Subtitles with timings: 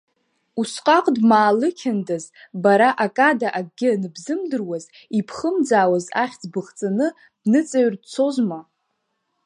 [0.59, 2.25] Усҟак дмаалықьындаз,
[2.63, 4.85] бара акада акгьы аныбзымдыруаз,
[5.17, 7.07] ибхымӡаауаз ахьӡ быхҵаны
[7.43, 8.61] дныҵаҩр дцозма!